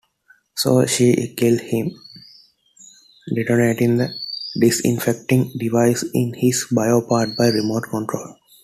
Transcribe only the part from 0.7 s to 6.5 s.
she kills him, detonating the disinfecting device in